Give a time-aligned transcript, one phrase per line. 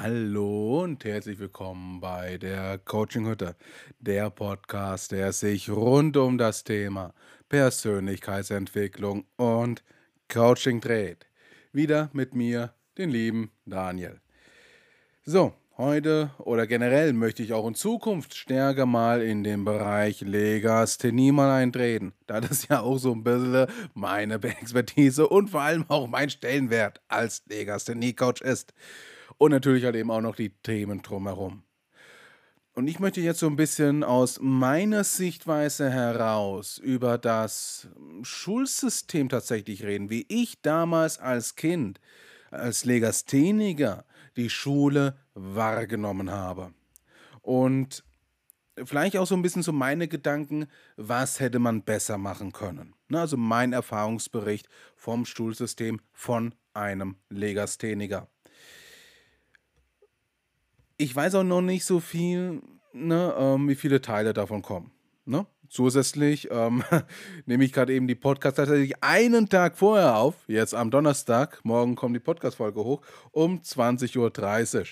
[0.00, 3.56] Hallo und herzlich willkommen bei der Coaching Hütte,
[3.98, 7.14] der Podcast, der sich rund um das Thema
[7.48, 9.82] Persönlichkeitsentwicklung und
[10.32, 11.26] Coaching dreht.
[11.72, 14.20] Wieder mit mir, den lieben Daniel.
[15.24, 21.32] So, heute oder generell möchte ich auch in Zukunft stärker mal in den Bereich Legasthenie
[21.32, 26.06] mal eintreten, da das ja auch so ein bisschen meine Expertise und vor allem auch
[26.06, 28.72] mein Stellenwert als Legasthenie-Coach ist
[29.38, 31.62] und natürlich halt eben auch noch die Themen drumherum.
[32.74, 37.88] Und ich möchte jetzt so ein bisschen aus meiner Sichtweise heraus über das
[38.22, 42.00] Schulsystem tatsächlich reden, wie ich damals als Kind,
[42.52, 44.04] als Legastheniker
[44.36, 46.72] die Schule wahrgenommen habe.
[47.42, 48.04] Und
[48.84, 52.94] vielleicht auch so ein bisschen so meine Gedanken, was hätte man besser machen können.
[53.08, 58.28] Ne, also mein Erfahrungsbericht vom Schulsystem von einem Legastheniker
[60.98, 62.60] ich weiß auch noch nicht so viel,
[62.92, 64.90] ne, ähm, wie viele Teile davon kommen.
[65.24, 65.46] Ne?
[65.68, 66.82] Zusätzlich ähm,
[67.46, 71.94] nehme ich gerade eben die Podcast tatsächlich einen Tag vorher auf, jetzt am Donnerstag, morgen
[71.94, 74.86] kommt die Podcast-Folge hoch, um 20.30 Uhr.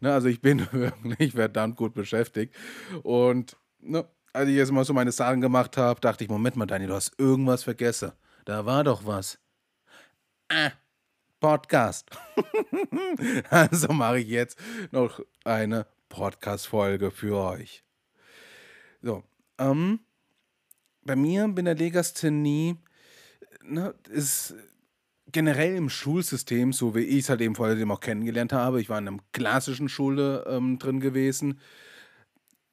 [0.00, 2.54] Ne, also ich bin wirklich verdammt gut beschäftigt.
[3.02, 6.66] Und ne, als ich jetzt mal so meine Sachen gemacht habe, dachte ich, Moment mal,
[6.66, 8.12] Daniel, du hast irgendwas vergessen.
[8.44, 9.38] Da war doch was.
[10.50, 10.72] Ah,
[11.40, 12.10] Podcast.
[13.50, 14.58] also mache ich jetzt
[14.90, 17.84] noch eine Podcast-Folge für euch.
[19.02, 19.22] So,
[19.58, 20.00] ähm,
[21.02, 22.76] bei mir bin der Legasthenie
[23.62, 24.54] ne, ist
[25.30, 28.88] generell im Schulsystem, so wie ich es halt eben vor allem auch kennengelernt habe, ich
[28.88, 31.60] war in einem klassischen Schule ähm, drin gewesen,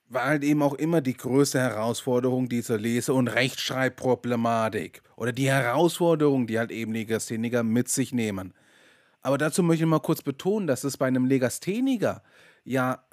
[0.08, 6.47] war halt eben auch immer die größte Herausforderung dieser Lese- und Rechtschreibproblematik oder die Herausforderung,
[6.47, 8.53] die halt eben Legastheniker mit sich nehmen.
[9.22, 12.22] Aber dazu möchte ich mal kurz betonen, dass es bei einem Legastheniker
[12.64, 13.03] ja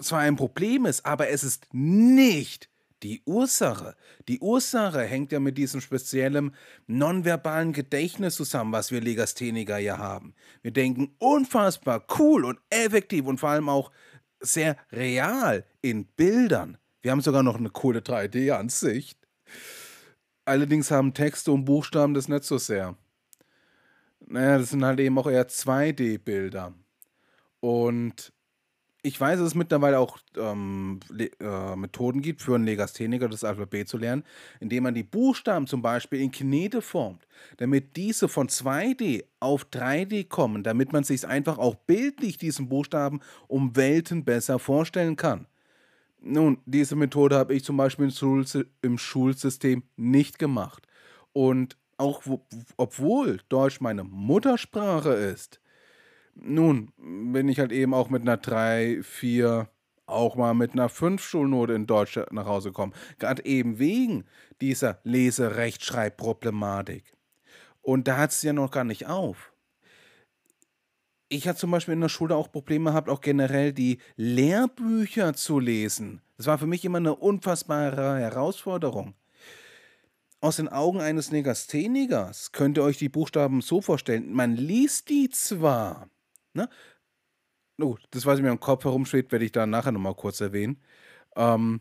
[0.00, 2.70] zwar ein Problem ist, aber es ist nicht
[3.02, 3.96] die Ursache.
[4.28, 6.54] Die Ursache hängt ja mit diesem speziellen
[6.86, 10.34] nonverbalen Gedächtnis zusammen, was wir Legastheniker ja haben.
[10.62, 13.92] Wir denken unfassbar cool und effektiv und vor allem auch
[14.44, 16.78] sehr real in Bildern.
[17.02, 19.18] Wir haben sogar noch eine coole 3D-Ansicht.
[20.44, 22.96] Allerdings haben Texte und Buchstaben das nicht so sehr.
[24.26, 26.74] Naja, das sind halt eben auch eher 2D-Bilder.
[27.60, 28.33] Und
[29.04, 33.86] ich weiß, dass es mittlerweile auch ähm, äh, Methoden gibt für einen Legastheniker, das Alphabet
[33.86, 34.24] zu lernen,
[34.60, 37.28] indem man die Buchstaben zum Beispiel in Knete formt,
[37.58, 43.20] damit diese von 2D auf 3D kommen, damit man sich einfach auch bildlich diesen Buchstaben
[43.46, 45.46] um Welten besser vorstellen kann.
[46.22, 48.10] Nun, diese Methode habe ich zum Beispiel
[48.80, 50.86] im Schulsystem nicht gemacht.
[51.34, 52.22] Und auch
[52.78, 55.60] obwohl Deutsch meine Muttersprache ist,
[56.34, 59.68] nun bin ich halt eben auch mit einer 3, 4,
[60.06, 62.94] auch mal mit einer 5 Schulnote in Deutsch nach Hause gekommen.
[63.18, 64.24] Gerade eben wegen
[64.60, 67.04] dieser Lese-Rechtschreibproblematik.
[67.82, 69.52] Und da hat es ja noch gar nicht auf.
[71.28, 75.58] Ich hatte zum Beispiel in der Schule auch Probleme gehabt, auch generell die Lehrbücher zu
[75.58, 76.20] lesen.
[76.36, 79.14] Das war für mich immer eine unfassbare Herausforderung.
[80.40, 84.32] Aus den Augen eines Negasthenikers könnt ihr euch die Buchstaben so vorstellen.
[84.32, 86.08] Man liest die zwar,
[86.54, 86.68] ne?
[87.80, 90.80] Oh, das, was mir im Kopf herumschwebt, werde ich da nachher nochmal kurz erwähnen.
[91.34, 91.80] Ähm,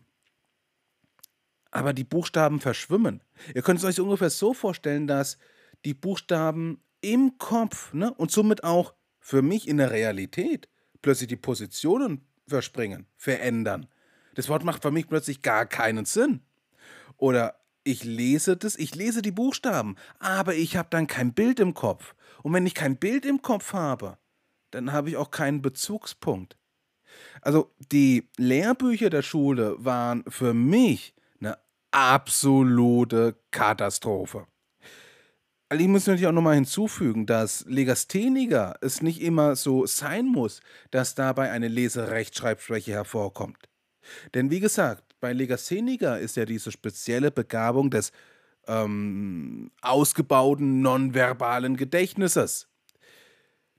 [1.69, 3.23] aber die Buchstaben verschwimmen.
[3.53, 5.38] Ihr könnt es euch ungefähr so vorstellen, dass
[5.85, 10.69] die Buchstaben im Kopf ne, und somit auch für mich in der Realität
[11.01, 13.88] plötzlich die Positionen verspringen, verändern.
[14.35, 16.41] Das Wort macht für mich plötzlich gar keinen Sinn.
[17.17, 21.73] Oder ich lese das, ich lese die Buchstaben, aber ich habe dann kein Bild im
[21.73, 22.16] Kopf.
[22.41, 24.17] Und wenn ich kein Bild im Kopf habe,
[24.73, 26.57] dann habe ich auch keinen Bezugspunkt.
[27.41, 31.57] Also die Lehrbücher der Schule waren für mich eine
[31.91, 34.47] absolute Katastrophe.
[35.69, 40.62] Also ich muss natürlich auch nochmal hinzufügen, dass Legastheniker es nicht immer so sein muss,
[40.92, 43.69] dass dabei eine Leserechtschreibschwäche hervorkommt.
[44.33, 48.12] Denn wie gesagt, bei Legastheniker ist ja diese spezielle Begabung des
[48.68, 52.68] ähm, ausgebauten nonverbalen Gedächtnisses.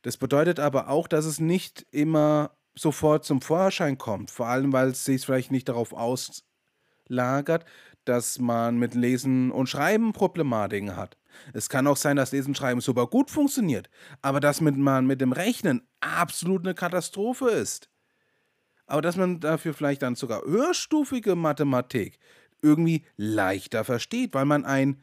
[0.05, 4.89] Das bedeutet aber auch, dass es nicht immer sofort zum Vorschein kommt, vor allem weil
[4.91, 7.65] es sich vielleicht nicht darauf auslagert,
[8.05, 11.17] dass man mit Lesen und Schreiben Problematiken hat.
[11.53, 13.91] Es kann auch sein, dass Lesen und Schreiben super gut funktioniert,
[14.23, 17.89] aber dass man mit dem Rechnen absolut eine Katastrophe ist
[18.87, 22.19] aber dass man dafür vielleicht dann sogar höherstufige Mathematik
[22.63, 25.03] irgendwie leichter versteht, weil man ein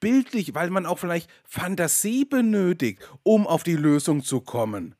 [0.00, 4.94] bildlich, weil man auch vielleicht Fantasie benötigt, um auf die Lösung zu kommen.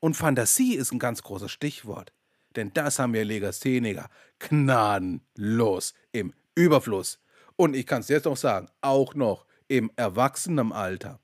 [0.00, 2.12] Und Fantasie ist ein ganz großes Stichwort.
[2.56, 4.08] Denn das haben wir Legastheniker
[4.38, 7.20] gnadenlos im Überfluss.
[7.56, 11.20] Und ich kann es jetzt noch sagen, auch noch im Erwachsenenalter.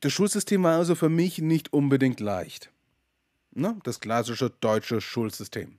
[0.00, 2.70] Das Schulsystem war also für mich nicht unbedingt leicht.
[3.52, 3.78] Ne?
[3.84, 5.78] Das klassische deutsche Schulsystem.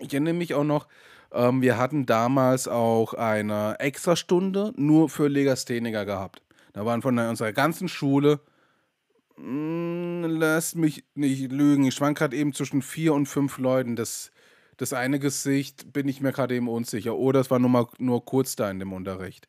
[0.00, 0.86] Ich erinnere mich auch noch,
[1.32, 6.42] ähm, wir hatten damals auch eine Extrastunde nur für Legastheniker gehabt.
[6.72, 8.40] Da waren von unserer ganzen Schule,
[9.36, 13.96] mh, hm, lasst mich nicht lügen, ich schwank gerade eben zwischen vier und fünf Leuten.
[13.96, 14.30] Das,
[14.76, 17.16] das eine Gesicht bin ich mir gerade eben unsicher.
[17.16, 19.48] Oder es war nur, mal, nur kurz da in dem Unterricht.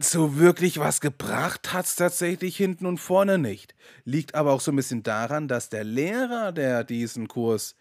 [0.00, 3.74] So wirklich was gebracht hat es tatsächlich hinten und vorne nicht.
[4.04, 7.76] Liegt aber auch so ein bisschen daran, dass der Lehrer, der diesen Kurs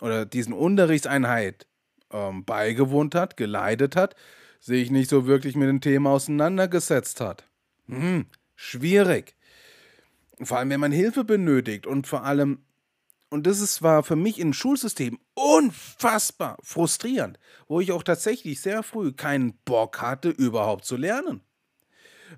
[0.00, 1.66] oder diesen Unterrichtseinheit
[2.12, 4.14] ähm, beigewohnt hat, geleitet hat,
[4.60, 7.44] sich nicht so wirklich mit dem Thema auseinandergesetzt hat.
[7.86, 8.26] Hm,
[8.56, 9.34] schwierig.
[10.42, 12.60] Vor allem, wenn man Hilfe benötigt und vor allem,
[13.30, 17.38] und das ist, war für mich im Schulsystem unfassbar frustrierend,
[17.68, 21.42] wo ich auch tatsächlich sehr früh keinen Bock hatte, überhaupt zu lernen.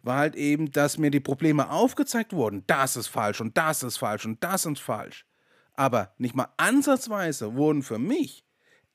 [0.03, 2.65] War halt eben, dass mir die Probleme aufgezeigt wurden.
[2.67, 5.27] Das ist falsch und das ist falsch und das ist falsch.
[5.75, 8.45] Aber nicht mal ansatzweise wurden für mich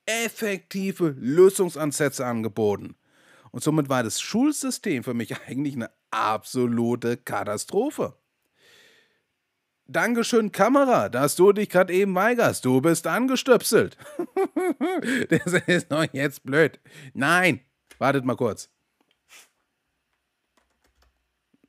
[0.06, 2.96] effektive Lösungsansätze angeboten.
[3.50, 8.14] Und somit war das Schulsystem für mich eigentlich eine absolute Katastrophe.
[9.90, 12.62] Dankeschön, Kamera, dass du dich gerade eben weigerst.
[12.64, 13.96] Du bist angestöpselt.
[15.30, 16.78] das ist doch jetzt blöd.
[17.14, 17.60] Nein,
[17.98, 18.68] wartet mal kurz.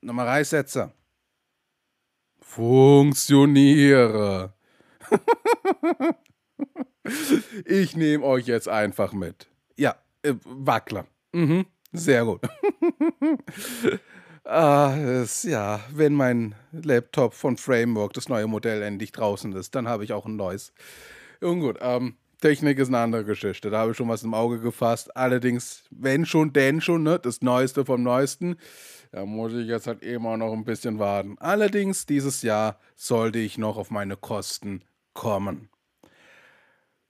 [0.01, 0.91] Nochmal Reißsetzer.
[2.41, 4.53] Funktioniere.
[7.65, 9.47] ich nehme euch jetzt einfach mit.
[9.77, 11.05] Ja, äh, Wackler.
[11.31, 12.41] Mhm, sehr gut.
[14.43, 19.87] ah, es, ja, wenn mein Laptop von Framework, das neue Modell, endlich draußen ist, dann
[19.87, 20.73] habe ich auch ein neues.
[21.41, 23.69] Und gut, ähm, Technik ist eine andere Geschichte.
[23.69, 25.15] Da habe ich schon was im Auge gefasst.
[25.15, 27.19] Allerdings, wenn schon, denn schon, ne?
[27.19, 28.55] Das Neueste vom Neuesten.
[29.11, 31.35] Da muss ich jetzt halt immer noch ein bisschen warten.
[31.39, 34.83] Allerdings, dieses Jahr sollte ich noch auf meine Kosten
[35.19, 35.67] kommen.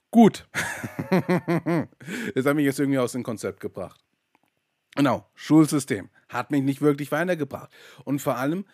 [0.09, 0.47] Gut.
[1.11, 4.03] das hat mich jetzt irgendwie aus dem Konzept gebracht.
[4.95, 7.71] Genau, Schulsystem hat mich nicht wirklich weitergebracht.
[8.05, 8.65] Und vor allem,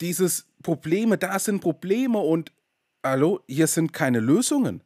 [0.00, 2.52] dieses Probleme, da sind Probleme und
[3.02, 4.84] hallo, hier sind keine Lösungen.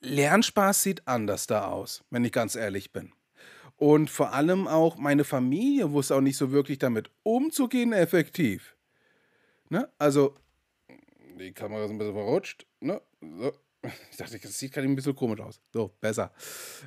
[0.00, 3.12] Lernspaß sieht anders da aus, wenn ich ganz ehrlich bin.
[3.76, 8.73] Und vor allem auch meine Familie wusste auch nicht so wirklich damit umzugehen effektiv.
[9.68, 9.88] Ne?
[9.98, 10.34] Also,
[11.38, 12.66] die Kamera ist ein bisschen verrutscht.
[12.80, 13.00] Ne?
[13.20, 13.52] So.
[14.10, 15.60] Ich dachte, das sieht gerade ein bisschen komisch aus.
[15.72, 16.32] So, besser.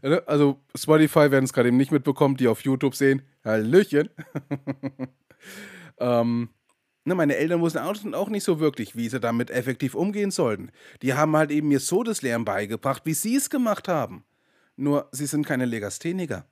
[0.02, 0.24] Ne?
[0.26, 3.22] Also, Spotify werden es gerade eben nicht mitbekommen, die auf YouTube sehen.
[3.44, 4.10] Hallöchen.
[6.00, 6.50] ähm,
[7.06, 7.80] ne, meine Eltern wussten
[8.16, 10.72] auch nicht so wirklich, wie sie damit effektiv umgehen sollten.
[11.02, 14.26] Die haben halt eben mir so das Lernen beigebracht, wie sie es gemacht haben.
[14.76, 16.48] Nur, sie sind keine Legastheniker.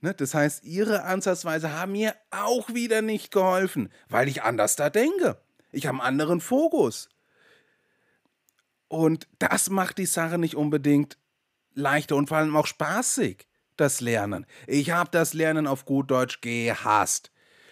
[0.00, 4.90] Ne, das heißt, ihre Ansatzweise haben mir auch wieder nicht geholfen, weil ich anders da
[4.90, 5.40] denke.
[5.72, 7.08] Ich habe einen anderen Fokus.
[8.86, 11.18] Und das macht die Sache nicht unbedingt
[11.74, 13.46] leichter und vor allem auch spaßig,
[13.76, 14.46] das Lernen.
[14.66, 17.30] Ich habe das Lernen auf gut Deutsch gehasst.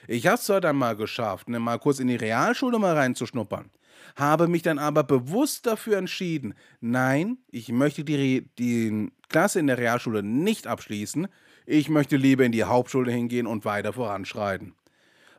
[0.08, 3.70] Ich habe es zwar dann mal geschafft, ne, mal kurz in die Realschule mal reinzuschnuppern,
[4.14, 9.78] habe mich dann aber bewusst dafür entschieden, nein, ich möchte die, die Klasse in der
[9.78, 11.26] Realschule nicht abschließen,
[11.66, 14.74] ich möchte lieber in die Hauptschule hingehen und weiter voranschreiten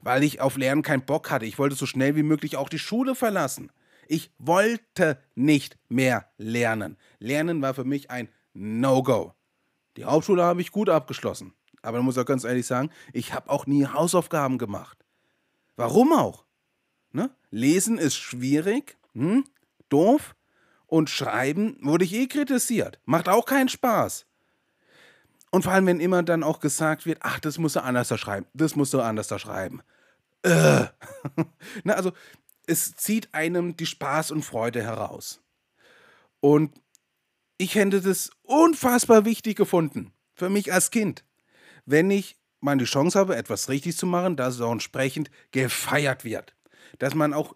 [0.02, 1.46] weil ich auf Lernen keinen Bock hatte.
[1.46, 3.72] Ich wollte so schnell wie möglich auch die Schule verlassen.
[4.08, 6.98] Ich wollte nicht mehr lernen.
[7.20, 9.34] Lernen war für mich ein No-Go.
[9.98, 11.54] Die Hauptschule habe ich gut abgeschlossen.
[11.82, 14.98] Aber ich muss auch ganz ehrlich sagen, ich habe auch nie Hausaufgaben gemacht.
[15.76, 16.46] Warum auch?
[17.12, 17.30] Ne?
[17.52, 19.44] Lesen ist schwierig, hm?
[19.90, 20.36] doof.
[20.86, 23.02] Und schreiben wurde ich eh kritisiert.
[23.04, 24.26] Macht auch keinen Spaß.
[25.52, 28.18] Und vor allem, wenn immer dann auch gesagt wird, ach, das musst du anders da
[28.18, 29.82] schreiben, das musst du anders da schreiben.
[30.44, 30.86] Äh.
[31.84, 32.12] Na, also,
[32.66, 35.42] es zieht einem die Spaß und Freude heraus.
[36.42, 36.80] Und
[37.58, 41.24] ich hätte das unfassbar wichtig gefunden, für mich als Kind,
[41.86, 46.24] wenn ich mal die Chance habe, etwas richtig zu machen, dass es auch entsprechend gefeiert
[46.24, 46.56] wird.
[47.00, 47.56] Dass man auch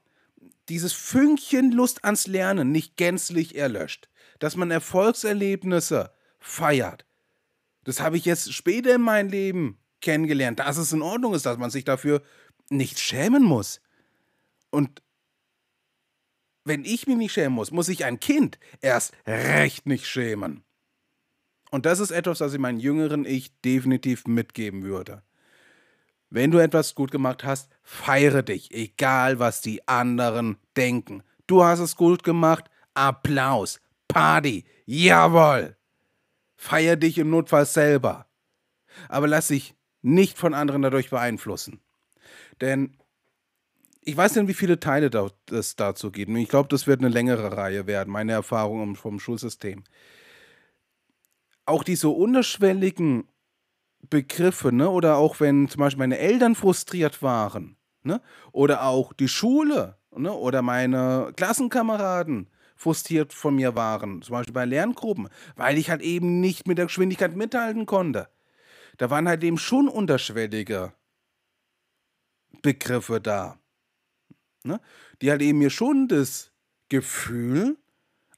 [0.69, 4.09] dieses Fünkchen Lust ans Lernen nicht gänzlich erlöscht.
[4.39, 7.05] Dass man Erfolgserlebnisse feiert.
[7.83, 11.57] Das habe ich jetzt später in meinem Leben kennengelernt, dass es in Ordnung ist, dass
[11.57, 12.21] man sich dafür
[12.69, 13.81] nicht schämen muss.
[14.69, 15.01] Und
[16.63, 20.63] wenn ich mich nicht schämen muss, muss ich ein Kind erst recht nicht schämen.
[21.71, 25.23] Und das ist etwas, was ich meinem jüngeren Ich definitiv mitgeben würde.
[26.31, 31.23] wenn du etwas gut gemacht hast, feiere dich, egal was die anderen denken.
[31.45, 35.75] Du hast es gut gemacht, Applaus, Party, jawohl.
[36.61, 38.27] Feier dich im Notfall selber.
[39.09, 41.81] Aber lass dich nicht von anderen dadurch beeinflussen.
[42.61, 42.95] Denn
[44.01, 45.09] ich weiß nicht, wie viele Teile
[45.49, 46.29] es dazu gibt.
[46.29, 49.83] Ich glaube, das wird eine längere Reihe werden, meine Erfahrungen vom Schulsystem.
[51.65, 53.27] Auch diese unterschwelligen
[54.11, 54.87] Begriffe, ne?
[54.87, 58.21] oder auch wenn zum Beispiel meine Eltern frustriert waren, ne?
[58.51, 60.31] oder auch die Schule ne?
[60.31, 66.39] oder meine Klassenkameraden frustriert von mir waren, zum Beispiel bei Lerngruppen, weil ich halt eben
[66.39, 68.27] nicht mit der Geschwindigkeit mithalten konnte.
[68.97, 70.91] Da waren halt eben schon unterschwellige
[72.63, 73.59] Begriffe da,
[74.63, 74.81] ne?
[75.21, 76.51] die halt eben mir schon das
[76.89, 77.77] Gefühl,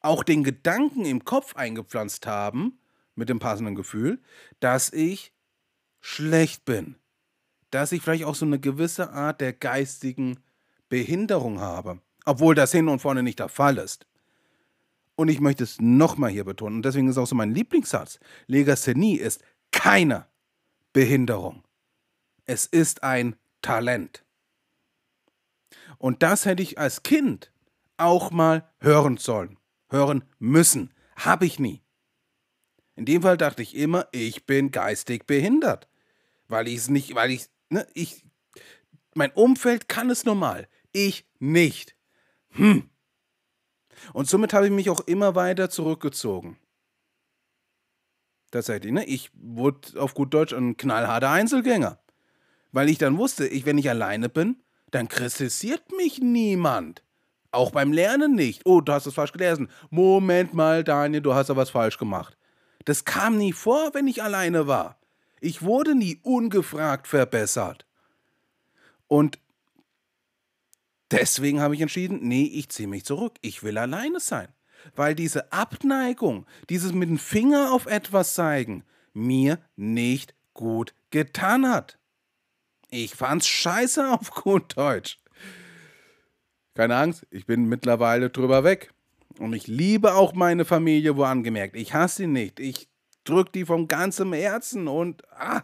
[0.01, 2.79] auch den Gedanken im Kopf eingepflanzt haben,
[3.15, 4.19] mit dem passenden Gefühl,
[4.59, 5.31] dass ich
[6.01, 6.95] schlecht bin,
[7.71, 10.39] dass ich vielleicht auch so eine gewisse Art der geistigen
[10.89, 14.05] Behinderung habe, obwohl das hin und vorne nicht der Fall ist.
[15.15, 19.17] Und ich möchte es nochmal hier betonen, und deswegen ist auch so mein Lieblingssatz, Legasthenie
[19.17, 20.27] ist keine
[20.91, 21.63] Behinderung.
[22.45, 24.25] Es ist ein Talent.
[25.97, 27.51] Und das hätte ich als Kind
[27.97, 29.57] auch mal hören sollen,
[29.89, 30.93] hören müssen.
[31.15, 31.83] Habe ich nie.
[32.95, 35.87] In dem Fall dachte ich immer, ich bin geistig behindert
[36.53, 38.23] weil ich es nicht, weil ich, ne, ich,
[39.15, 41.95] mein Umfeld kann es normal, ich nicht.
[42.51, 42.89] Hm.
[44.13, 46.57] Und somit habe ich mich auch immer weiter zurückgezogen.
[48.51, 49.05] Tatsächlich, ne?
[49.05, 51.99] Ich wurde auf gut Deutsch ein knallharter Einzelgänger.
[52.71, 57.03] Weil ich dann wusste, ich, wenn ich alleine bin, dann kritisiert mich niemand.
[57.51, 58.61] Auch beim Lernen nicht.
[58.65, 59.69] Oh, du hast es falsch gelesen.
[59.89, 62.37] Moment mal, Daniel, du hast da was falsch gemacht.
[62.85, 64.99] Das kam nie vor, wenn ich alleine war.
[65.39, 67.85] Ich wurde nie ungefragt verbessert.
[69.07, 69.39] Und
[71.13, 73.35] deswegen habe ich entschieden, nee, ich ziehe mich zurück.
[73.41, 74.47] Ich will alleine sein.
[74.95, 81.97] Weil diese Abneigung, dieses mit dem Finger auf etwas zeigen, mir nicht gut getan hat.
[82.89, 85.19] Ich fand's scheiße auf gut Deutsch.
[86.75, 88.91] Keine Angst, ich bin mittlerweile drüber weg.
[89.39, 91.75] Und ich liebe auch meine Familie, wo angemerkt.
[91.75, 92.59] Ich hasse sie nicht.
[92.59, 92.87] Ich
[93.23, 95.63] drück die von ganzem Herzen und ah,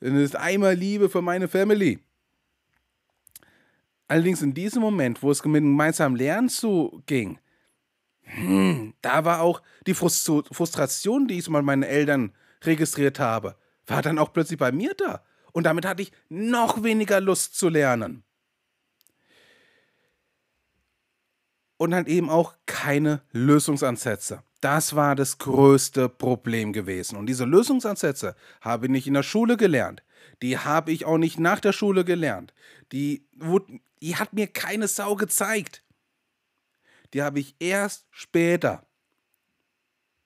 [0.00, 2.00] es ist einmal Liebe für meine Family.
[4.08, 7.38] Allerdings in diesem Moment, wo es mit gemeinsamen Lernen zuging,
[8.22, 14.18] hm, da war auch die Frustration, die ich mal meinen Eltern registriert habe, war dann
[14.18, 15.22] auch plötzlich bei mir da.
[15.52, 18.22] Und damit hatte ich noch weniger Lust zu lernen.
[21.76, 24.42] Und halt eben auch keine Lösungsansätze.
[24.60, 27.16] Das war das größte Problem gewesen.
[27.16, 30.02] Und diese Lösungsansätze habe ich nicht in der Schule gelernt.
[30.42, 32.52] Die habe ich auch nicht nach der Schule gelernt.
[32.92, 33.26] Die,
[34.00, 35.82] die hat mir keine Sau gezeigt.
[37.14, 38.86] Die habe ich erst später,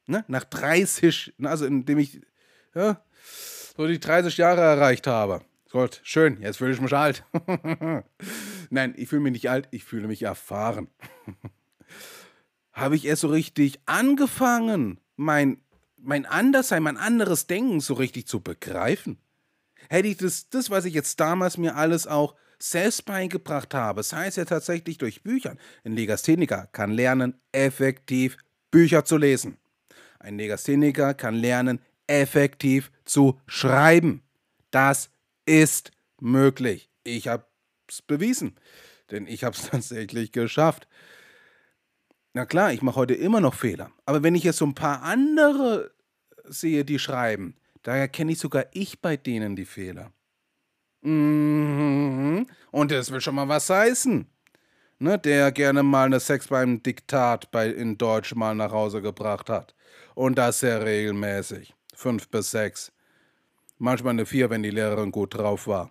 [0.06, 2.20] ne, nach 30, also indem ich
[2.74, 3.04] ja,
[3.76, 5.42] so die 30 Jahre erreicht habe.
[5.70, 7.24] Gott, schön, jetzt fühle ich mich alt.
[8.70, 10.88] Nein, ich fühle mich nicht alt, ich fühle mich erfahren.
[12.72, 15.62] habe ich erst so richtig angefangen, mein,
[15.96, 19.18] mein Anderssein, mein anderes Denken so richtig zu begreifen.
[19.92, 24.26] Hätte ich das, das, was ich jetzt damals mir alles auch selbst beigebracht habe, sei
[24.26, 25.54] es ja tatsächlich durch Bücher.
[25.84, 28.38] Ein Legastheniker kann lernen, effektiv
[28.70, 29.58] Bücher zu lesen.
[30.18, 34.22] Ein Legastheniker kann lernen, effektiv zu schreiben.
[34.70, 35.10] Das
[35.44, 36.88] ist möglich.
[37.04, 37.44] Ich habe
[37.86, 38.56] es bewiesen,
[39.10, 40.88] denn ich habe es tatsächlich geschafft.
[42.32, 43.92] Na klar, ich mache heute immer noch Fehler.
[44.06, 45.92] Aber wenn ich jetzt so ein paar andere
[46.44, 50.12] sehe, die schreiben, da erkenne ich sogar ich bei denen die Fehler.
[51.02, 52.46] Mhm.
[52.70, 54.26] Und das will schon mal was heißen.
[54.98, 59.50] Ne, der gerne mal eine Sex beim Diktat bei, in Deutsch mal nach Hause gebracht
[59.50, 59.74] hat.
[60.14, 61.74] Und das sehr regelmäßig.
[61.92, 62.92] Fünf bis sechs.
[63.78, 65.90] Manchmal eine vier, wenn die Lehrerin gut drauf war.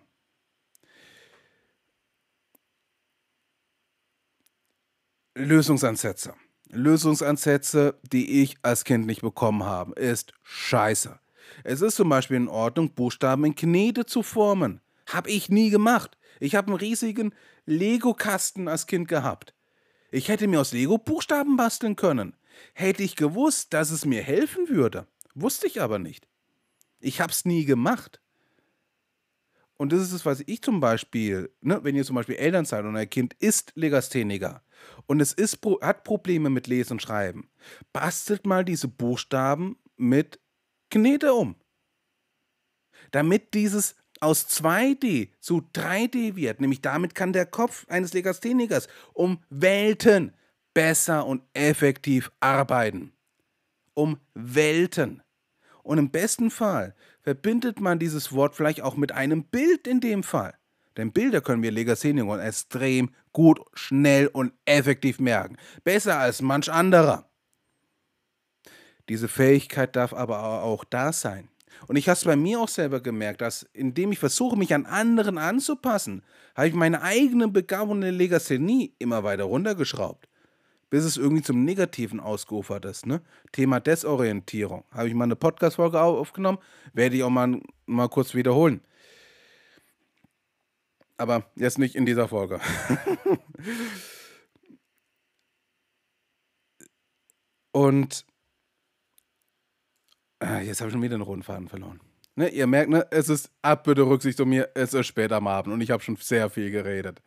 [5.36, 6.34] Lösungsansätze.
[6.70, 11.20] Lösungsansätze, die ich als Kind nicht bekommen habe, ist scheiße.
[11.64, 14.82] Es ist zum Beispiel in Ordnung, Buchstaben in Knete zu formen.
[15.08, 16.18] Hab ich nie gemacht.
[16.40, 17.34] Ich habe einen riesigen
[17.66, 19.54] Lego-Kasten als Kind gehabt.
[20.12, 22.36] Ich hätte mir aus Lego Buchstaben basteln können.
[22.74, 25.08] Hätte ich gewusst, dass es mir helfen würde.
[25.36, 26.28] Wusste ich aber nicht.
[27.00, 28.22] Ich hab's nie gemacht.
[29.78, 32.86] Und das ist es, was ich zum Beispiel, ne, wenn ihr zum Beispiel Eltern seid
[32.86, 34.62] und ein Kind ist Legastheniker
[35.08, 37.50] und es ist, hat Probleme mit Lesen und Schreiben,
[37.92, 40.40] bastelt mal diese Buchstaben mit
[40.92, 41.56] Knete um.
[43.10, 46.62] Damit dieses aus 2D zu 3D wird.
[46.62, 50.34] Nämlich damit kann der Kopf eines Legasthenikers um Welten
[50.74, 53.14] besser und effektiv arbeiten.
[53.94, 55.24] Um Welten.
[55.84, 60.24] Und im besten Fall verbindet man dieses Wort vielleicht auch mit einem Bild in dem
[60.24, 60.56] Fall.
[60.98, 65.58] Denn Bilder können wir Legastheniker extrem gut, schnell und effektiv merken.
[65.84, 67.31] Besser als manch anderer.
[69.12, 71.50] Diese Fähigkeit darf aber auch da sein.
[71.90, 74.86] Und ich habe es bei mir auch selber gemerkt, dass indem ich versuche, mich an
[74.86, 76.24] anderen anzupassen,
[76.56, 80.30] habe ich meine eigene Begabung der Legasthenie immer weiter runtergeschraubt.
[80.90, 83.06] Bis es irgendwie zum Negativen ausgeufert ist.
[83.06, 83.22] Ne?
[83.52, 84.86] Thema Desorientierung.
[84.92, 86.60] Habe ich mal eine Podcast-Folge aufgenommen,
[86.94, 88.80] werde ich auch mal, mal kurz wiederholen.
[91.18, 92.62] Aber jetzt nicht in dieser Folge.
[97.74, 98.26] Und
[100.42, 102.00] Ah, jetzt habe ich schon wieder einen roten Faden verloren.
[102.36, 105.46] Ne, ihr merkt, ne, es ist ab, bitte Rücksicht um mir, es ist spät am
[105.46, 107.22] Abend und ich habe schon sehr viel geredet.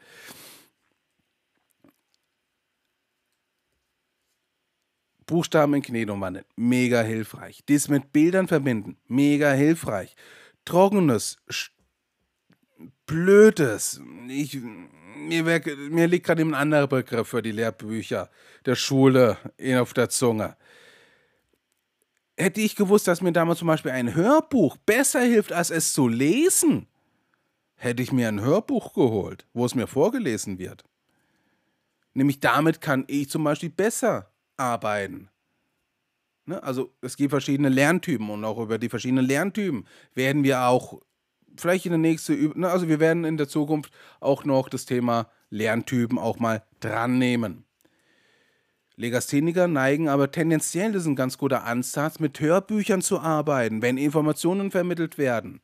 [5.26, 7.62] Buchstaben in Knet umwandeln, mega hilfreich.
[7.68, 10.16] Dies mit Bildern verbinden, mega hilfreich.
[10.64, 11.38] Trockenes,
[13.06, 14.58] blödes, ich,
[15.16, 18.28] mir, mir liegt gerade ein anderer Begriff für die Lehrbücher
[18.66, 19.38] der Schule
[19.78, 20.56] auf der Zunge
[22.36, 26.08] hätte ich gewusst, dass mir damals zum Beispiel ein Hörbuch besser hilft, als es zu
[26.08, 26.86] lesen,
[27.76, 30.84] hätte ich mir ein Hörbuch geholt, wo es mir vorgelesen wird.
[32.14, 35.28] Nämlich damit kann ich zum Beispiel besser arbeiten.
[36.46, 36.62] Ne?
[36.62, 41.00] Also es gibt verschiedene Lerntypen und auch über die verschiedenen Lerntypen werden wir auch
[41.56, 42.68] vielleicht in der nächsten, ne?
[42.68, 47.63] also wir werden in der Zukunft auch noch das Thema Lerntypen auch mal dran nehmen.
[48.96, 53.98] Legastheniker neigen aber tendenziell, das ist ein ganz guter Ansatz, mit Hörbüchern zu arbeiten, wenn
[53.98, 55.60] Informationen vermittelt werden.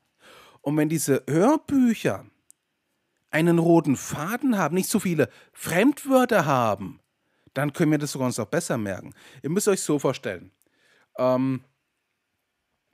[0.62, 2.26] Und wenn diese Hörbücher
[3.30, 7.00] einen roten Faden haben, nicht so viele Fremdwörter haben,
[7.55, 9.14] dann können wir das sogar uns auch besser merken.
[9.42, 10.50] Ihr müsst euch so vorstellen,
[11.16, 11.62] ähm,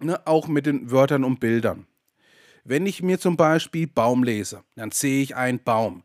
[0.01, 1.87] ne, auch mit den Wörtern und Bildern.
[2.65, 6.03] Wenn ich mir zum Beispiel Baum lese, dann sehe ich einen Baum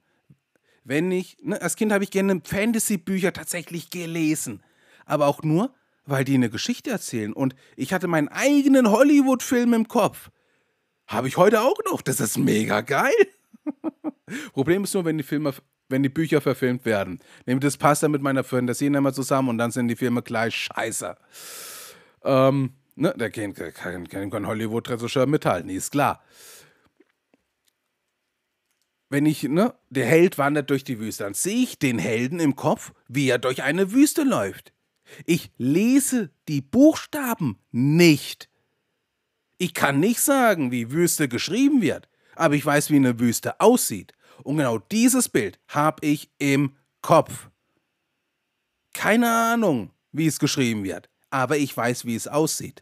[0.84, 4.64] wenn ich, ne, als Kind habe ich gerne Fantasy-Bücher tatsächlich gelesen.
[5.06, 5.74] Aber auch nur,
[6.06, 7.34] weil die eine Geschichte erzählen.
[7.34, 10.30] Und ich hatte meinen eigenen Hollywood-Film im Kopf.
[11.08, 12.02] Habe ich heute auch noch.
[12.02, 13.12] Das ist mega geil.
[14.54, 15.54] Problem ist nur, wenn die Filme,
[15.90, 17.20] wenn die Bücher verfilmt werden.
[17.46, 20.56] Nämlich das passt dann mit meiner Fantasie immer zusammen und dann sind die Filme gleich
[20.56, 21.16] scheiße.
[22.24, 26.24] Ähm, ne, der kann, kann, kann Hollywood-Regisseur mithalten, ist klar
[29.12, 32.56] wenn ich, ne, der Held wandert durch die Wüste, dann sehe ich den Helden im
[32.56, 34.72] Kopf, wie er durch eine Wüste läuft.
[35.26, 38.50] Ich lese die Buchstaben nicht.
[39.58, 44.14] Ich kann nicht sagen, wie Wüste geschrieben wird, aber ich weiß, wie eine Wüste aussieht.
[44.44, 47.50] Und genau dieses Bild habe ich im Kopf.
[48.94, 52.82] Keine Ahnung, wie es geschrieben wird, aber ich weiß, wie es aussieht.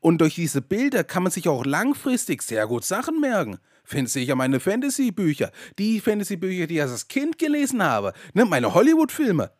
[0.00, 4.28] Und durch diese Bilder kann man sich auch langfristig sehr gut Sachen merken finde ich
[4.28, 5.52] ja meine Fantasy-Bücher.
[5.78, 8.12] Die Fantasy-Bücher, die ich als Kind gelesen habe.
[8.32, 9.52] Ne, meine Hollywood-Filme.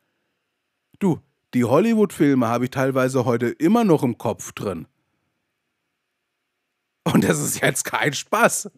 [0.99, 1.21] Du,
[1.53, 4.87] die Hollywood-Filme habe ich teilweise heute immer noch im Kopf drin.
[7.05, 8.71] Und das ist jetzt kein Spaß.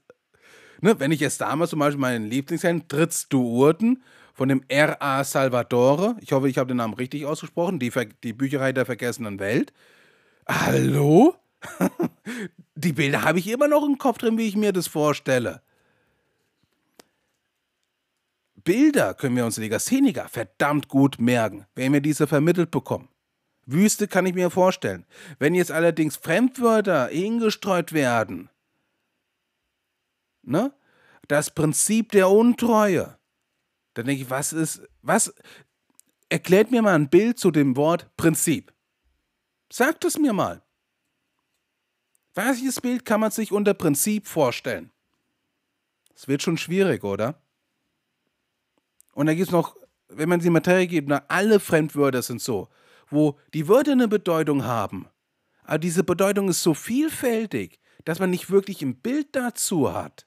[0.83, 4.03] Ne, wenn ich jetzt damals zum Beispiel meinen Lieblingsheld Trittst du Urten
[4.35, 5.25] von dem R.A.
[5.25, 7.91] Salvatore, ich hoffe, ich habe den Namen richtig ausgesprochen, die,
[8.23, 9.73] die Bücherei der vergessenen Welt.
[10.47, 11.35] Hallo?
[12.75, 15.63] Die Bilder habe ich immer noch im Kopf drin, wie ich mir das vorstelle.
[18.65, 23.09] Bilder können wir uns Legastheniker verdammt gut merken, wenn wir diese vermittelt bekommen.
[23.65, 25.07] Wüste kann ich mir vorstellen.
[25.39, 28.51] Wenn jetzt allerdings Fremdwörter hingestreut werden,
[30.43, 30.73] ne?
[31.29, 33.19] Das Prinzip der Untreue.
[33.95, 35.35] Dann denke ich, was ist, was,
[36.29, 38.73] erklärt mir mal ein Bild zu dem Wort Prinzip.
[39.73, 40.63] Sagt es mir mal.
[42.37, 44.91] Welches Bild kann man sich unter Prinzip vorstellen?
[46.15, 47.41] Es wird schon schwierig, oder?
[49.15, 49.75] Und da gibt es noch,
[50.09, 52.69] wenn man die Materie gibt, na, alle Fremdwörter sind so,
[53.09, 55.09] wo die Wörter eine Bedeutung haben.
[55.65, 60.27] Aber diese Bedeutung ist so vielfältig, dass man nicht wirklich ein Bild dazu hat.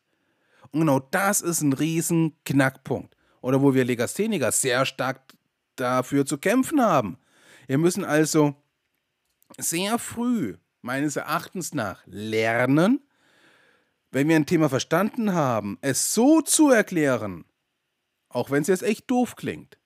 [0.72, 3.15] Und genau das ist ein riesen Knackpunkt.
[3.41, 5.34] Oder wo wir Legastheniker sehr stark
[5.76, 7.19] dafür zu kämpfen haben.
[7.67, 8.56] Wir müssen also
[9.60, 13.01] sehr früh meines Erachtens nach lernen,
[14.11, 17.45] wenn wir ein Thema verstanden haben, es so zu erklären,
[18.29, 19.77] auch wenn es jetzt echt doof klingt.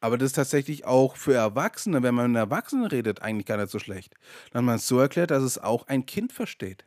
[0.00, 3.70] Aber das ist tatsächlich auch für Erwachsene, wenn man mit Erwachsenen redet, eigentlich gar nicht
[3.70, 4.14] so schlecht.
[4.52, 6.84] Dann man es so erklärt, dass es auch ein Kind versteht.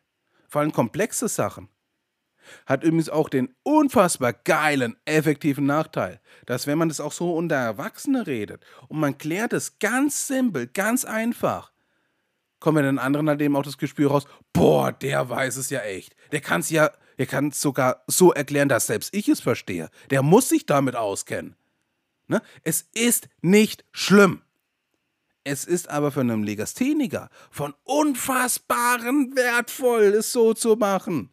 [0.47, 1.69] Vor allem komplexe Sachen.
[2.65, 7.55] Hat übrigens auch den unfassbar geilen, effektiven Nachteil, dass wenn man das auch so unter
[7.55, 11.71] Erwachsene redet und man klärt es ganz simpel, ganz einfach,
[12.59, 15.81] kommen wir den anderen halt eben auch das Gespür raus, boah, der weiß es ja
[15.81, 16.15] echt.
[16.31, 19.89] Der kann es ja, der kann es sogar so erklären, dass selbst ich es verstehe.
[20.09, 21.55] Der muss sich damit auskennen.
[22.27, 22.41] Ne?
[22.63, 24.41] Es ist nicht schlimm.
[25.43, 31.29] Es ist aber für einen Legastheniker von unfassbaren wertvoll, es so zu machen.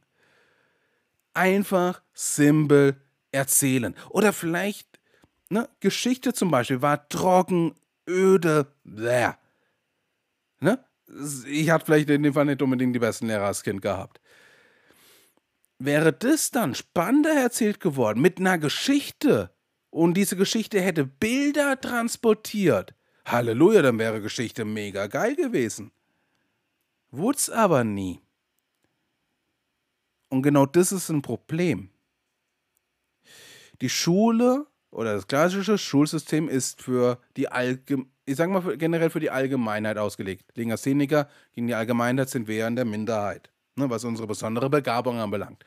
[1.35, 2.97] Einfach simpel
[3.31, 3.95] erzählen.
[4.09, 4.89] Oder vielleicht,
[5.51, 7.75] ne, Geschichte zum Beispiel war trocken,
[8.09, 9.33] öde, bläh.
[10.61, 10.83] Ne?
[11.47, 14.21] Ich hatte vielleicht in dem Fall nicht unbedingt die besten Lehrer als Kind gehabt.
[15.79, 19.51] Wäre das dann spannender erzählt geworden mit einer Geschichte
[19.91, 22.95] und diese Geschichte hätte Bilder transportiert,
[23.27, 25.91] Halleluja, dann wäre Geschichte mega geil gewesen.
[27.11, 28.21] Wurd's aber nie.
[30.29, 31.91] Und genau das ist ein Problem.
[33.81, 39.21] Die Schule oder das klassische Schulsystem ist für die Allgeme ich sag mal generell für
[39.21, 40.45] die Allgemeinheit ausgelegt.
[40.57, 45.19] Legastheniker gegen die Allgemeinheit sind wir ja in der Minderheit, ne, was unsere besondere Begabung
[45.19, 45.65] anbelangt.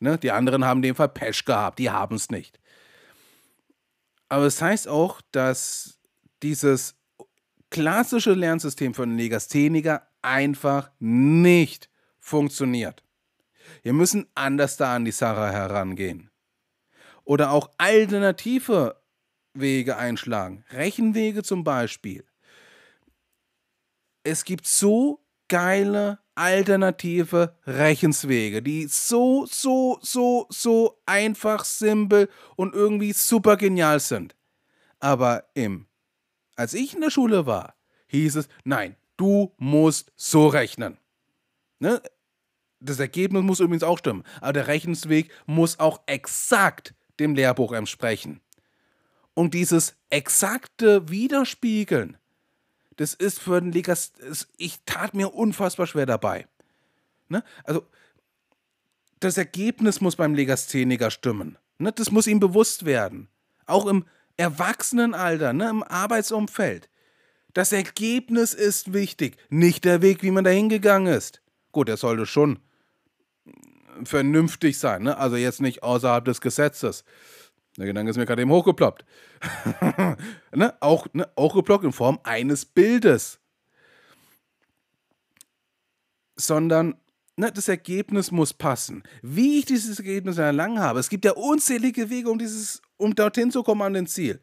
[0.00, 2.58] Ne, die anderen haben den Fall Pech gehabt, die haben es nicht.
[4.28, 6.00] Aber es das heißt auch, dass
[6.42, 6.96] dieses
[7.70, 13.04] klassische Lernsystem von Legastheniker einfach nicht funktioniert.
[13.82, 16.30] Wir müssen anders da an die Sache herangehen.
[17.24, 18.99] Oder auch alternative
[19.54, 20.64] Wege einschlagen.
[20.70, 22.24] Rechenwege zum Beispiel.
[24.22, 33.12] Es gibt so geile alternative Rechenswege, die so, so, so, so einfach, simpel und irgendwie
[33.12, 34.36] super genial sind.
[35.00, 35.86] Aber im
[36.60, 37.74] als ich in der Schule war,
[38.08, 40.98] hieß es, nein, du musst so rechnen.
[41.78, 42.02] Ne?
[42.80, 48.42] Das Ergebnis muss übrigens auch stimmen, aber der Rechnungsweg muss auch exakt dem Lehrbuch entsprechen.
[49.34, 52.16] Und dieses exakte Widerspiegeln,
[52.96, 54.12] das ist für den Legas,
[54.56, 56.46] ich tat mir unfassbar schwer dabei.
[57.28, 57.42] Ne?
[57.64, 57.86] Also,
[59.20, 61.56] das Ergebnis muss beim Legastheniker stimmen.
[61.78, 61.92] Ne?
[61.92, 63.28] Das muss ihm bewusst werden.
[63.66, 64.04] Auch im
[64.36, 66.88] Erwachsenenalter, ne, im Arbeitsumfeld.
[67.52, 71.42] Das Ergebnis ist wichtig, nicht der Weg, wie man da hingegangen ist.
[71.72, 72.58] Gut, er sollte schon
[74.04, 75.18] vernünftig sein, ne?
[75.18, 77.04] also jetzt nicht außerhalb des Gesetzes.
[77.80, 79.06] Der Gedanke ist mir gerade eben hochgeploppt.
[80.54, 80.74] ne?
[80.80, 81.26] Auch ne?
[81.38, 83.40] hochgeploppt in Form eines Bildes.
[86.36, 86.96] Sondern
[87.36, 89.02] ne, das Ergebnis muss passen.
[89.22, 93.50] Wie ich dieses Ergebnis erlangen habe, es gibt ja unzählige Wege, um dieses um dorthin
[93.50, 94.40] zu kommen an den Ziel.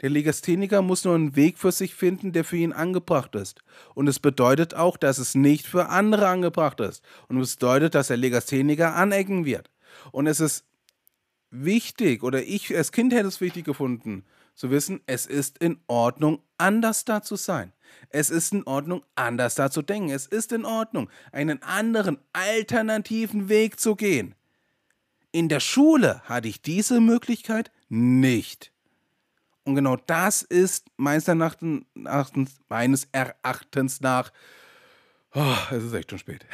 [0.00, 3.60] Der Legastheniker muss nur einen Weg für sich finden, der für ihn angebracht ist.
[3.96, 7.02] Und es bedeutet auch, dass es nicht für andere angebracht ist.
[7.26, 9.68] Und es bedeutet, dass der Legastheniker anecken wird.
[10.12, 10.64] Und es ist
[11.50, 16.42] wichtig, oder ich als Kind hätte es wichtig gefunden, zu wissen, es ist in Ordnung,
[16.56, 17.72] anders da zu sein.
[18.10, 20.10] Es ist in Ordnung, anders da zu denken.
[20.10, 24.34] Es ist in Ordnung, einen anderen, alternativen Weg zu gehen.
[25.30, 28.72] In der Schule hatte ich diese Möglichkeit nicht.
[29.64, 31.84] Und genau das ist meines Erachtens,
[32.68, 34.32] meines Erachtens nach,
[35.34, 36.46] oh, es ist echt schon spät.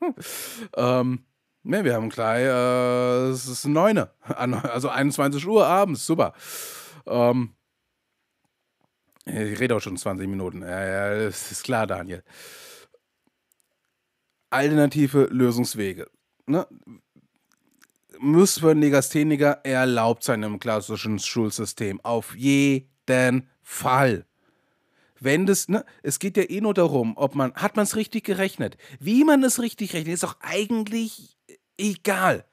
[0.76, 1.24] ähm,
[1.62, 6.34] ne, wir haben gleich, äh, es ist 9, also 21 Uhr abends, super.
[7.06, 7.54] Ähm,
[9.24, 10.62] ich rede auch schon 20 Minuten.
[10.62, 12.24] Ja, ja, das ist klar, Daniel.
[14.50, 16.08] Alternative Lösungswege.
[16.46, 16.66] Ne?
[18.22, 22.00] muss für einen Legastheniker erlaubt sein im klassischen Schulsystem.
[22.04, 24.26] Auf jeden Fall.
[25.24, 28.24] Wenn das, ne, es geht ja eh nur darum, ob man, hat man es richtig
[28.24, 28.76] gerechnet?
[28.98, 31.38] Wie man es richtig rechnet, ist doch eigentlich
[31.78, 32.44] egal.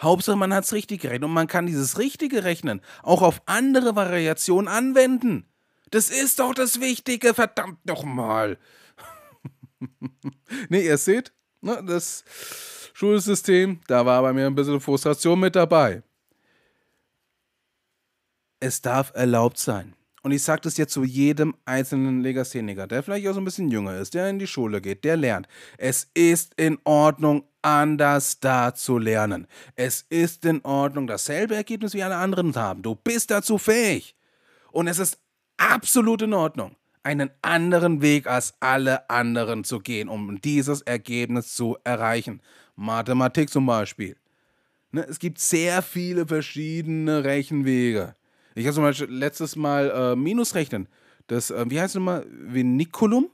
[0.00, 3.94] Hauptsache, man hat es richtig gerechnet und man kann dieses richtige Rechnen auch auf andere
[3.94, 5.46] Variationen anwenden.
[5.90, 8.58] Das ist doch das Wichtige, verdammt nochmal.
[10.70, 12.24] ne, ihr seht, ne, das
[12.94, 16.02] Schulsystem, da war bei mir ein bisschen Frustration mit dabei.
[18.60, 19.94] Es darf erlaubt sein.
[20.24, 23.68] Und ich sage das jetzt zu jedem einzelnen Legastheniker, der vielleicht auch so ein bisschen
[23.68, 25.46] jünger ist, der in die Schule geht, der lernt.
[25.76, 29.46] Es ist in Ordnung, anders da zu lernen.
[29.76, 32.80] Es ist in Ordnung, dasselbe Ergebnis wie alle anderen haben.
[32.80, 34.16] Du bist dazu fähig.
[34.72, 35.18] Und es ist
[35.58, 41.76] absolut in Ordnung einen anderen Weg als alle anderen zu gehen, um dieses Ergebnis zu
[41.84, 42.40] erreichen.
[42.76, 44.16] Mathematik zum Beispiel.
[44.90, 48.16] Ne, es gibt sehr viele verschiedene Rechenwege.
[48.54, 50.88] Ich habe zum Beispiel letztes Mal äh, Minusrechnen.
[51.26, 52.26] Das, äh, wie heißt es nochmal?
[52.30, 53.30] Viniculum?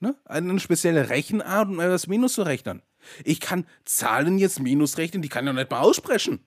[0.00, 0.16] Ne?
[0.24, 2.82] Eine spezielle Rechenart, um etwas Minus zu rechnen.
[3.24, 6.40] Ich kann Zahlen jetzt Minus rechnen, die kann ich noch nicht mal aussprechen.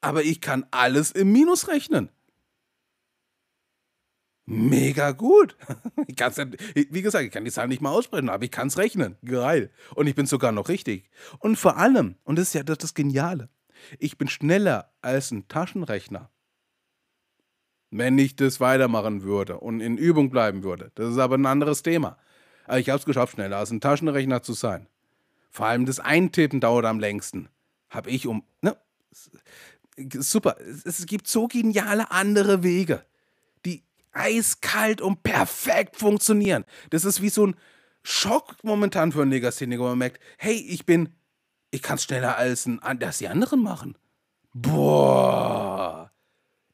[0.00, 2.10] Aber ich kann alles im Minus rechnen.
[4.44, 5.56] Mega gut.
[6.08, 8.78] Ich kann's wie gesagt, ich kann die Zahlen nicht mal aussprechen, aber ich kann es
[8.78, 9.16] rechnen.
[9.24, 9.70] Geil.
[9.94, 11.10] Und ich bin sogar noch richtig.
[11.40, 13.48] Und vor allem, und das ist ja das, das Geniale,
[13.98, 16.30] ich bin schneller als ein Taschenrechner.
[17.90, 20.90] Wenn ich das weitermachen würde und in Übung bleiben würde.
[20.94, 22.18] Das ist aber ein anderes Thema.
[22.66, 24.88] Aber ich habe es geschafft, schneller als ein Taschenrechner zu sein.
[25.50, 27.48] Vor allem das Eintippen dauert am längsten.
[27.88, 28.44] Habe ich um.
[28.60, 28.76] Ne?
[29.96, 30.56] Super.
[30.84, 33.04] Es gibt so geniale andere Wege,
[33.64, 36.64] die eiskalt und perfekt funktionieren.
[36.90, 37.56] Das ist wie so ein
[38.02, 41.08] Schock momentan für einen Legastheniker, wo man merkt, hey, ich bin,
[41.70, 43.96] ich kann es schneller als, ein, als die anderen machen.
[44.52, 46.05] Boah.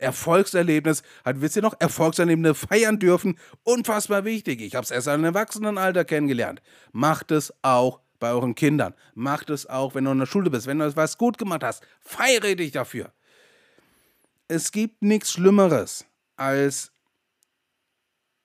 [0.03, 4.61] Erfolgserlebnis, hat, wisst ihr noch, Erfolgserlebnisse feiern dürfen, unfassbar wichtig.
[4.61, 6.61] Ich habe es erst im Erwachsenenalter kennengelernt.
[6.93, 8.95] Macht es auch bei euren Kindern.
[9.15, 10.67] Macht es auch, wenn du in der Schule bist.
[10.67, 13.13] Wenn du was gut gemacht hast, feiere dich dafür.
[14.49, 16.05] Es gibt nichts Schlimmeres,
[16.37, 16.93] als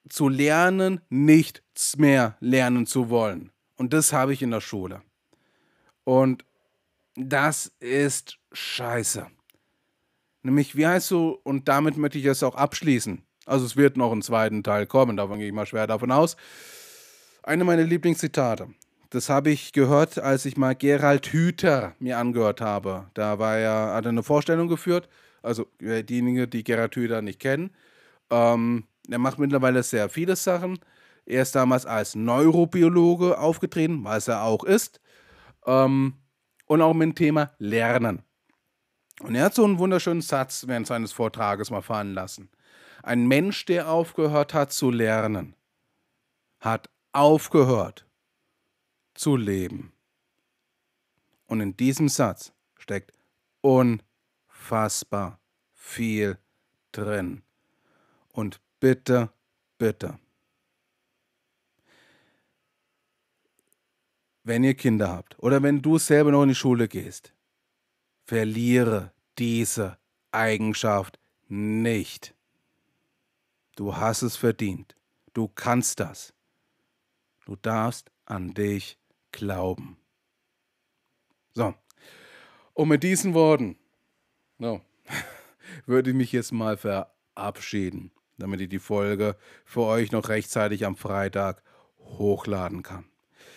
[0.09, 3.51] zu lernen, nichts mehr lernen zu wollen.
[3.75, 5.01] Und das habe ich in der Schule.
[6.03, 6.45] Und
[7.15, 9.27] das ist scheiße.
[10.43, 13.23] Nämlich, wie heißt du, und damit möchte ich es auch abschließen.
[13.45, 16.37] Also es wird noch einen zweiten Teil kommen, davon gehe ich mal schwer davon aus.
[17.43, 18.67] Eine meiner Lieblingszitate.
[19.09, 23.07] Das habe ich gehört, als ich mal Gerald Hüther mir angehört habe.
[23.13, 25.07] Da war er, hat er eine Vorstellung geführt.
[25.41, 27.71] Also äh, diejenigen, die Gerald Hüther nicht kennen.
[28.29, 30.79] Ähm, er macht mittlerweile sehr viele Sachen.
[31.25, 34.99] Er ist damals als Neurobiologe aufgetreten, was er auch ist.
[35.65, 36.15] Ähm,
[36.65, 38.23] und auch mit dem Thema Lernen.
[39.19, 42.49] Und er hat so einen wunderschönen Satz während seines Vortrages mal fallen lassen.
[43.03, 45.55] Ein Mensch, der aufgehört hat zu lernen,
[46.59, 48.05] hat aufgehört
[49.13, 49.91] zu leben.
[51.47, 53.13] Und in diesem Satz steckt
[53.61, 55.39] unfassbar
[55.73, 56.37] viel
[56.91, 57.41] drin.
[58.33, 59.31] Und bitte,
[59.77, 60.19] bitte,
[64.43, 67.33] wenn ihr Kinder habt oder wenn du selber noch in die Schule gehst,
[68.27, 69.97] verliere diese
[70.31, 72.35] Eigenschaft nicht.
[73.77, 74.97] Du hast es verdient.
[75.33, 76.33] Du kannst das.
[77.45, 78.99] Du darfst an dich
[79.31, 79.97] glauben.
[81.53, 81.73] So,
[82.73, 83.77] und mit diesen Worten
[84.57, 84.81] no,
[85.85, 90.97] würde ich mich jetzt mal verabschieden, damit ich die Folge für euch noch rechtzeitig am
[90.97, 91.63] Freitag
[91.97, 93.05] hochladen kann.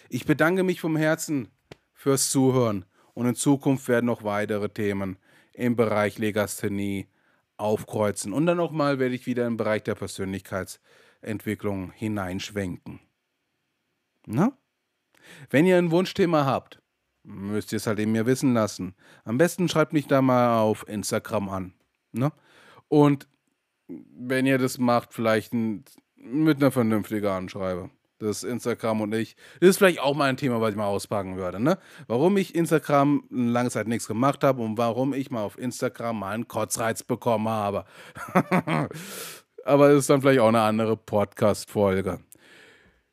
[0.09, 1.49] Ich bedanke mich vom Herzen
[1.93, 5.19] fürs Zuhören und in Zukunft werden noch weitere Themen
[5.53, 7.09] im Bereich Legasthenie
[7.57, 8.33] aufkreuzen.
[8.33, 13.01] Und dann nochmal werde ich wieder im Bereich der Persönlichkeitsentwicklung hineinschwenken.
[14.27, 14.57] Na?
[15.51, 16.81] Wenn ihr ein Wunschthema habt,
[17.23, 18.95] müsst ihr es halt eben mir wissen lassen.
[19.25, 21.75] Am besten schreibt mich da mal auf Instagram an.
[22.13, 22.33] Ne?
[22.89, 23.29] Und
[23.89, 29.37] wenn ihr das macht, vielleicht mit einer vernünftigen Anschreibe das Instagram und ich.
[29.61, 31.61] Das ist vielleicht auch mal ein Thema, was ich mal auspacken würde.
[31.61, 31.79] Ne?
[32.07, 36.35] Warum ich Instagram lange Zeit nichts gemacht habe und warum ich mal auf Instagram mal
[36.35, 37.85] einen Kotzreiz bekommen habe.
[39.65, 42.21] Aber das ist dann vielleicht auch eine andere Podcast-Folge.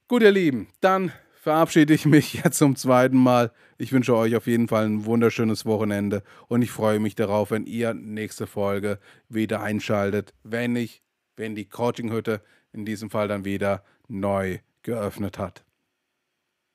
[0.08, 3.52] Gut, ihr Lieben, dann verabschiede ich mich jetzt zum zweiten Mal.
[3.78, 7.66] Ich wünsche euch auf jeden Fall ein wunderschönes Wochenende und ich freue mich darauf, wenn
[7.66, 11.04] ihr nächste Folge wieder einschaltet, wenn ich,
[11.36, 12.42] wenn die Coaching-Hütte
[12.74, 15.66] in diesem Fall dann wieder neu geöffnet hat.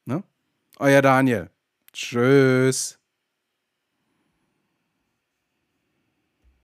[0.04, 0.22] Ne?
[0.78, 1.50] Euer Daniel.
[1.94, 2.98] Tschüss.